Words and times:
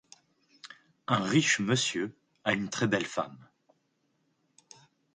Un 1.05 1.19
riche 1.23 1.59
monsieur 1.59 2.17
a 2.43 2.53
une 2.53 2.69
très 2.69 2.87
belle 2.87 3.05
femme. 3.05 3.37